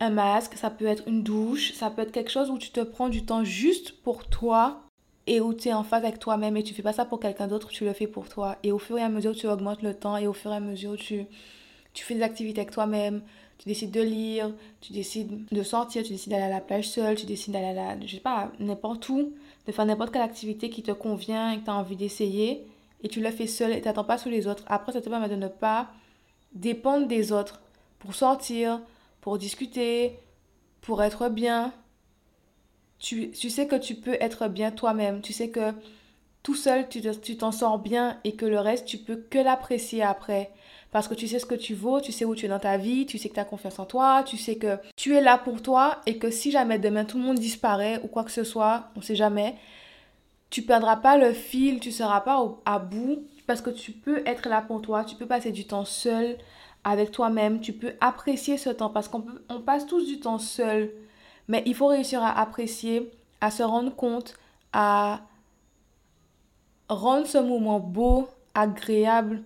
un 0.00 0.10
masque, 0.10 0.54
ça 0.54 0.68
peut 0.68 0.86
être 0.86 1.06
une 1.06 1.22
douche, 1.22 1.74
ça 1.74 1.90
peut 1.90 2.02
être 2.02 2.10
quelque 2.10 2.32
chose 2.32 2.50
où 2.50 2.58
tu 2.58 2.70
te 2.70 2.80
prends 2.80 3.08
du 3.08 3.24
temps 3.24 3.44
juste 3.44 3.92
pour 4.02 4.26
toi 4.26 4.80
et 5.28 5.40
où 5.40 5.54
tu 5.54 5.68
es 5.68 5.72
en 5.72 5.84
phase 5.84 6.04
avec 6.04 6.18
toi-même 6.18 6.56
et 6.56 6.64
tu 6.64 6.74
fais 6.74 6.82
pas 6.82 6.92
ça 6.92 7.04
pour 7.04 7.20
quelqu'un 7.20 7.46
d'autre, 7.46 7.68
tu 7.68 7.84
le 7.84 7.92
fais 7.92 8.08
pour 8.08 8.28
toi. 8.28 8.56
Et 8.64 8.72
au 8.72 8.80
fur 8.80 8.98
et 8.98 9.02
à 9.02 9.08
mesure, 9.08 9.36
tu 9.36 9.46
augmentes 9.46 9.82
le 9.82 9.94
temps 9.94 10.16
et 10.16 10.26
au 10.26 10.32
fur 10.32 10.50
et 10.50 10.56
à 10.56 10.60
mesure, 10.60 10.96
tu, 10.96 11.24
tu 11.92 12.04
fais 12.04 12.16
des 12.16 12.22
activités 12.22 12.62
avec 12.62 12.72
toi-même, 12.72 13.22
tu 13.58 13.68
décides 13.68 13.90
de 13.90 14.00
lire, 14.00 14.52
tu 14.80 14.92
décides 14.92 15.46
de 15.50 15.62
sortir, 15.62 16.02
tu 16.02 16.12
décides 16.12 16.32
d'aller 16.32 16.44
à 16.44 16.48
la 16.48 16.60
plage 16.60 16.88
seule, 16.88 17.16
tu 17.16 17.26
décides 17.26 17.52
d'aller 17.52 17.78
à 17.78 17.94
la, 17.94 18.06
je 18.06 18.14
sais 18.14 18.20
pas, 18.20 18.52
n'importe 18.58 19.08
où, 19.08 19.32
de 19.66 19.72
faire 19.72 19.86
n'importe 19.86 20.12
quelle 20.12 20.22
activité 20.22 20.70
qui 20.70 20.82
te 20.82 20.92
convient 20.92 21.52
et 21.52 21.58
que 21.58 21.64
tu 21.64 21.70
as 21.70 21.74
envie 21.74 21.96
d'essayer 21.96 22.66
et 23.02 23.08
tu 23.08 23.20
le 23.20 23.30
fais 23.30 23.46
seul 23.46 23.72
et 23.72 23.80
tu 23.80 23.86
n'attends 23.86 24.04
pas 24.04 24.18
sur 24.18 24.30
les 24.30 24.46
autres. 24.46 24.64
Après, 24.66 24.92
ça 24.92 25.00
te 25.00 25.08
permet 25.08 25.28
de 25.28 25.36
ne 25.36 25.48
pas 25.48 25.88
dépendre 26.52 27.06
des 27.06 27.32
autres 27.32 27.60
pour 27.98 28.14
sortir, 28.14 28.80
pour 29.20 29.38
discuter, 29.38 30.18
pour 30.80 31.02
être 31.02 31.28
bien. 31.28 31.72
Tu, 32.98 33.30
tu 33.30 33.50
sais 33.50 33.66
que 33.66 33.76
tu 33.76 33.94
peux 33.94 34.16
être 34.20 34.48
bien 34.48 34.70
toi-même. 34.70 35.20
Tu 35.20 35.32
sais 35.32 35.50
que 35.50 35.72
tout 36.42 36.54
seul, 36.54 36.88
tu 36.88 37.36
t'en 37.36 37.52
sors 37.52 37.78
bien 37.78 38.18
et 38.24 38.36
que 38.36 38.46
le 38.46 38.58
reste, 38.58 38.86
tu 38.86 38.98
peux 38.98 39.16
que 39.16 39.38
l'apprécier 39.38 40.02
après. 40.02 40.50
Parce 40.94 41.08
que 41.08 41.14
tu 41.14 41.26
sais 41.26 41.40
ce 41.40 41.44
que 41.44 41.56
tu 41.56 41.74
vaux, 41.74 42.00
tu 42.00 42.12
sais 42.12 42.24
où 42.24 42.36
tu 42.36 42.46
es 42.46 42.48
dans 42.48 42.60
ta 42.60 42.76
vie, 42.76 43.04
tu 43.04 43.18
sais 43.18 43.28
que 43.28 43.34
tu 43.34 43.40
as 43.40 43.44
confiance 43.44 43.80
en 43.80 43.84
toi, 43.84 44.22
tu 44.24 44.36
sais 44.36 44.54
que 44.54 44.78
tu 44.94 45.16
es 45.16 45.20
là 45.20 45.38
pour 45.38 45.60
toi 45.60 46.00
et 46.06 46.18
que 46.18 46.30
si 46.30 46.52
jamais 46.52 46.78
demain 46.78 47.04
tout 47.04 47.18
le 47.18 47.24
monde 47.24 47.40
disparaît 47.40 48.00
ou 48.04 48.06
quoi 48.06 48.22
que 48.22 48.30
ce 48.30 48.44
soit, 48.44 48.90
on 48.94 49.00
sait 49.00 49.16
jamais, 49.16 49.56
tu 50.50 50.62
perdras 50.62 50.94
pas 50.94 51.16
le 51.16 51.32
fil, 51.32 51.80
tu 51.80 51.90
seras 51.90 52.20
pas 52.20 52.46
à 52.64 52.78
bout 52.78 53.24
parce 53.48 53.60
que 53.60 53.70
tu 53.70 53.90
peux 53.90 54.22
être 54.24 54.48
là 54.48 54.62
pour 54.62 54.82
toi, 54.82 55.02
tu 55.02 55.16
peux 55.16 55.26
passer 55.26 55.50
du 55.50 55.66
temps 55.66 55.84
seul 55.84 56.38
avec 56.84 57.10
toi-même, 57.10 57.58
tu 57.58 57.72
peux 57.72 57.94
apprécier 58.00 58.56
ce 58.56 58.70
temps 58.70 58.90
parce 58.90 59.08
qu'on 59.08 59.24
on 59.48 59.60
passe 59.62 59.86
tous 59.86 60.06
du 60.06 60.20
temps 60.20 60.38
seul. 60.38 60.92
Mais 61.48 61.64
il 61.66 61.74
faut 61.74 61.88
réussir 61.88 62.22
à 62.22 62.40
apprécier, 62.40 63.10
à 63.40 63.50
se 63.50 63.64
rendre 63.64 63.92
compte, 63.96 64.36
à 64.72 65.22
rendre 66.88 67.26
ce 67.26 67.38
moment 67.38 67.80
beau, 67.80 68.28
agréable, 68.54 69.42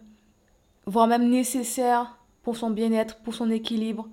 voire 0.89 1.07
même 1.07 1.29
nécessaire 1.29 2.17
pour 2.43 2.57
son 2.57 2.71
bien-être, 2.71 3.17
pour 3.17 3.35
son 3.35 3.51
équilibre, 3.51 4.09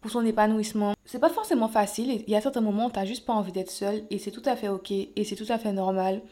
pour 0.00 0.10
son 0.10 0.24
épanouissement. 0.24 0.94
C'est 1.04 1.18
pas 1.18 1.28
forcément 1.28 1.68
facile. 1.68 2.22
Il 2.26 2.32
y 2.32 2.36
a 2.36 2.40
certains 2.40 2.60
moments 2.60 2.86
où 2.86 2.90
t'as 2.90 3.04
juste 3.04 3.26
pas 3.26 3.32
envie 3.32 3.52
d'être 3.52 3.70
seul 3.70 4.04
et 4.10 4.18
c'est 4.18 4.30
tout 4.30 4.42
à 4.44 4.56
fait 4.56 4.68
ok 4.68 4.90
et 4.92 5.24
c'est 5.24 5.36
tout 5.36 5.50
à 5.52 5.58
fait 5.58 5.72
normal 5.72 6.22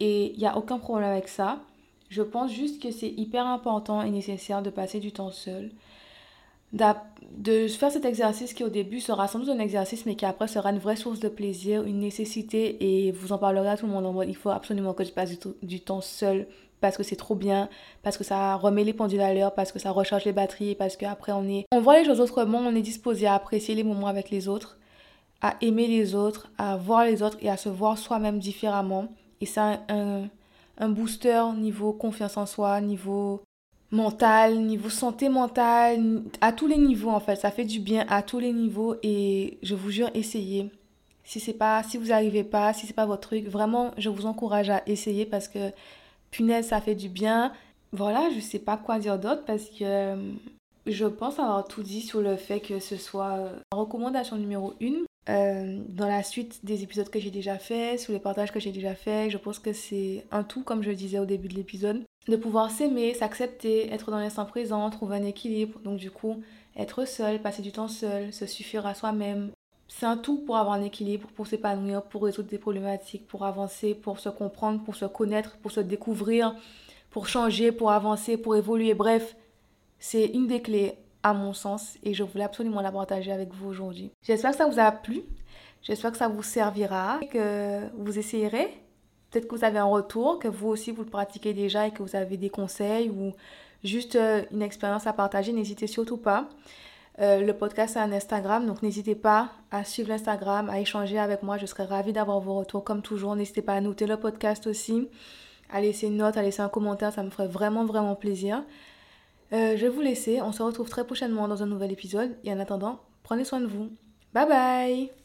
et 0.00 0.32
il 0.32 0.40
y 0.40 0.46
a 0.46 0.56
aucun 0.56 0.78
problème 0.78 1.10
avec 1.10 1.28
ça. 1.28 1.60
Je 2.08 2.22
pense 2.22 2.52
juste 2.52 2.80
que 2.80 2.90
c'est 2.90 3.10
hyper 3.10 3.46
important 3.46 4.00
et 4.02 4.10
nécessaire 4.10 4.62
de 4.62 4.70
passer 4.70 5.00
du 5.00 5.12
temps 5.12 5.32
seul 5.32 5.70
de 6.72 7.66
faire 7.68 7.90
cet 7.90 8.04
exercice 8.04 8.52
qui 8.52 8.62
au 8.62 8.68
début 8.68 9.00
sera 9.00 9.26
sans 9.26 9.38
doute 9.38 9.48
un 9.48 9.58
exercice 9.58 10.04
mais 10.04 10.16
qui 10.16 10.26
après 10.26 10.48
sera 10.48 10.70
une 10.70 10.78
vraie 10.78 10.96
source 10.96 11.18
de 11.18 11.28
plaisir, 11.28 11.82
une 11.84 11.98
nécessité 11.98 13.06
et 13.06 13.12
vous 13.12 13.32
en 13.32 13.38
parlerez 13.38 13.70
à 13.70 13.76
tout 13.76 13.86
le 13.86 13.92
monde 13.92 14.06
en 14.06 14.12
mode 14.12 14.28
il 14.28 14.36
faut 14.36 14.50
absolument 14.50 14.92
que 14.92 15.04
je 15.04 15.12
passe 15.12 15.30
du, 15.62 15.80
temps 15.80 16.00
seul 16.00 16.46
parce 16.80 16.96
que 16.96 17.02
c'est 17.02 17.16
trop 17.16 17.34
bien, 17.34 17.68
parce 18.02 18.16
que 18.16 18.24
ça 18.24 18.54
remet 18.56 18.84
les 18.84 18.92
pendules 18.92 19.20
à 19.20 19.34
l'heure, 19.34 19.54
parce 19.54 19.72
que 19.72 19.78
ça 19.78 19.90
recharge 19.90 20.24
les 20.24 20.32
batteries, 20.32 20.74
parce 20.74 20.96
qu'après 20.96 21.32
on 21.32 21.48
est... 21.48 21.66
On 21.72 21.80
voit 21.80 21.98
les 21.98 22.04
choses 22.04 22.20
autrement, 22.20 22.58
on 22.58 22.74
est 22.74 22.82
disposé 22.82 23.26
à 23.26 23.34
apprécier 23.34 23.74
les 23.74 23.84
moments 23.84 24.06
avec 24.06 24.30
les 24.30 24.48
autres, 24.48 24.78
à 25.40 25.56
aimer 25.60 25.86
les 25.86 26.14
autres, 26.14 26.50
à 26.58 26.76
voir 26.76 27.04
les 27.04 27.22
autres 27.22 27.38
et 27.40 27.50
à 27.50 27.56
se 27.56 27.68
voir 27.68 27.98
soi-même 27.98 28.38
différemment. 28.38 29.08
Et 29.40 29.46
c'est 29.46 29.60
un, 29.60 30.28
un 30.78 30.88
booster 30.88 31.42
niveau 31.56 31.92
confiance 31.92 32.36
en 32.36 32.46
soi, 32.46 32.80
niveau 32.80 33.42
mental, 33.90 34.58
niveau 34.58 34.90
santé 34.90 35.28
mentale, 35.28 36.22
à 36.40 36.52
tous 36.52 36.66
les 36.66 36.76
niveaux 36.76 37.10
en 37.10 37.20
fait. 37.20 37.36
Ça 37.36 37.50
fait 37.50 37.64
du 37.64 37.80
bien 37.80 38.04
à 38.08 38.22
tous 38.22 38.38
les 38.38 38.52
niveaux 38.52 38.96
et 39.02 39.58
je 39.62 39.74
vous 39.74 39.90
jure, 39.90 40.10
essayez. 40.14 40.70
Si 41.24 41.40
c'est 41.40 41.52
pas, 41.54 41.82
si 41.82 41.98
vous 41.98 42.06
n'arrivez 42.06 42.44
pas, 42.44 42.72
si 42.72 42.86
c'est 42.86 42.94
pas 42.94 43.06
votre 43.06 43.28
truc, 43.28 43.46
vraiment, 43.48 43.90
je 43.98 44.08
vous 44.08 44.26
encourage 44.26 44.70
à 44.70 44.82
essayer 44.86 45.26
parce 45.26 45.46
que 45.46 45.70
punaise, 46.30 46.68
ça 46.68 46.80
fait 46.80 46.94
du 46.94 47.08
bien. 47.08 47.52
Voilà, 47.92 48.28
je 48.34 48.40
sais 48.40 48.58
pas 48.58 48.76
quoi 48.76 48.98
dire 48.98 49.18
d'autre 49.18 49.44
parce 49.46 49.64
que 49.70 49.82
euh, 49.82 50.32
je 50.86 51.06
pense 51.06 51.38
avoir 51.38 51.66
tout 51.66 51.82
dit 51.82 52.02
sur 52.02 52.20
le 52.20 52.36
fait 52.36 52.60
que 52.60 52.80
ce 52.80 52.96
soit 52.96 53.38
euh, 53.38 53.58
recommandation 53.72 54.36
numéro 54.36 54.74
1. 54.82 55.04
Euh, 55.30 55.82
dans 55.88 56.08
la 56.08 56.22
suite 56.22 56.64
des 56.64 56.82
épisodes 56.82 57.10
que 57.10 57.20
j'ai 57.20 57.30
déjà 57.30 57.58
fait, 57.58 57.98
sur 57.98 58.14
les 58.14 58.18
partages 58.18 58.50
que 58.50 58.60
j'ai 58.60 58.72
déjà 58.72 58.94
fait, 58.94 59.28
je 59.28 59.36
pense 59.36 59.58
que 59.58 59.74
c'est 59.74 60.24
un 60.30 60.42
tout, 60.42 60.62
comme 60.62 60.82
je 60.82 60.88
le 60.88 60.96
disais 60.96 61.18
au 61.18 61.26
début 61.26 61.48
de 61.48 61.54
l'épisode 61.54 62.02
de 62.28 62.36
pouvoir 62.36 62.70
s'aimer, 62.70 63.14
s'accepter, 63.14 63.92
être 63.92 64.10
dans 64.10 64.18
l'instant 64.18 64.44
présent, 64.44 64.88
trouver 64.90 65.16
un 65.16 65.24
équilibre. 65.24 65.80
Donc 65.80 65.98
du 65.98 66.10
coup, 66.10 66.42
être 66.76 67.06
seul, 67.06 67.40
passer 67.40 67.62
du 67.62 67.72
temps 67.72 67.88
seul, 67.88 68.32
se 68.32 68.46
suffire 68.46 68.86
à 68.86 68.94
soi-même. 68.94 69.50
C'est 69.88 70.06
un 70.06 70.16
tout 70.16 70.44
pour 70.44 70.56
avoir 70.56 70.74
un 70.76 70.82
équilibre, 70.82 71.28
pour 71.34 71.46
s'épanouir, 71.46 72.02
pour 72.02 72.24
résoudre 72.24 72.48
des 72.48 72.58
problématiques, 72.58 73.26
pour 73.26 73.44
avancer, 73.44 73.94
pour 73.94 74.20
se 74.20 74.28
comprendre, 74.28 74.82
pour 74.84 74.94
se 74.94 75.06
connaître, 75.06 75.56
pour 75.56 75.72
se 75.72 75.80
découvrir, 75.80 76.54
pour 77.10 77.26
changer, 77.26 77.72
pour 77.72 77.90
avancer, 77.90 78.36
pour 78.36 78.54
évoluer. 78.54 78.94
Bref, 78.94 79.34
c'est 79.98 80.26
une 80.26 80.46
des 80.46 80.62
clés 80.62 80.94
à 81.22 81.32
mon 81.32 81.52
sens 81.54 81.96
et 82.04 82.14
je 82.14 82.22
voulais 82.22 82.44
absolument 82.44 82.80
la 82.80 82.92
partager 82.92 83.32
avec 83.32 83.52
vous 83.52 83.68
aujourd'hui. 83.68 84.12
J'espère 84.22 84.52
que 84.52 84.58
ça 84.58 84.66
vous 84.66 84.78
a 84.78 84.92
plu. 84.92 85.22
J'espère 85.82 86.12
que 86.12 86.18
ça 86.18 86.28
vous 86.28 86.42
servira, 86.42 87.18
que 87.30 87.88
vous 87.96 88.18
essayerez 88.18 88.82
Peut-être 89.30 89.46
que 89.46 89.54
vous 89.54 89.64
avez 89.64 89.78
un 89.78 89.84
retour, 89.84 90.38
que 90.38 90.48
vous 90.48 90.68
aussi 90.68 90.90
vous 90.90 91.02
le 91.02 91.10
pratiquez 91.10 91.52
déjà 91.52 91.86
et 91.86 91.90
que 91.90 92.02
vous 92.02 92.16
avez 92.16 92.36
des 92.38 92.48
conseils 92.48 93.10
ou 93.10 93.34
juste 93.84 94.16
euh, 94.16 94.42
une 94.52 94.62
expérience 94.62 95.06
à 95.06 95.12
partager, 95.12 95.52
n'hésitez 95.52 95.86
surtout 95.86 96.16
pas. 96.16 96.48
Euh, 97.20 97.40
le 97.40 97.52
podcast 97.52 97.96
a 97.96 98.02
un 98.02 98.12
Instagram, 98.12 98.66
donc 98.66 98.82
n'hésitez 98.82 99.16
pas 99.16 99.50
à 99.72 99.84
suivre 99.84 100.08
l'Instagram, 100.08 100.70
à 100.70 100.80
échanger 100.80 101.18
avec 101.18 101.42
moi. 101.42 101.58
Je 101.58 101.66
serais 101.66 101.84
ravie 101.84 102.12
d'avoir 102.12 102.38
vos 102.40 102.54
retours 102.54 102.84
comme 102.84 103.02
toujours. 103.02 103.34
N'hésitez 103.34 103.62
pas 103.62 103.74
à 103.74 103.80
noter 103.80 104.06
le 104.06 104.16
podcast 104.16 104.66
aussi, 104.68 105.08
à 105.70 105.80
laisser 105.80 106.06
une 106.06 106.18
note, 106.18 106.36
à 106.36 106.42
laisser 106.42 106.62
un 106.62 106.68
commentaire, 106.68 107.12
ça 107.12 107.22
me 107.22 107.30
ferait 107.30 107.48
vraiment 107.48 107.84
vraiment 107.84 108.14
plaisir. 108.14 108.62
Euh, 109.52 109.76
je 109.76 109.82
vais 109.82 109.88
vous 109.88 110.02
laisser, 110.02 110.40
on 110.42 110.52
se 110.52 110.62
retrouve 110.62 110.88
très 110.90 111.04
prochainement 111.04 111.48
dans 111.48 111.62
un 111.62 111.66
nouvel 111.66 111.90
épisode 111.90 112.36
et 112.44 112.52
en 112.52 112.60
attendant, 112.60 113.00
prenez 113.22 113.44
soin 113.44 113.60
de 113.60 113.66
vous. 113.66 113.90
Bye 114.32 114.46
bye 114.46 115.17